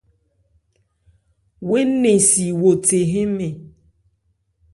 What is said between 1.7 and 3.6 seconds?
énɛn si wo the hɛ́nmɛn.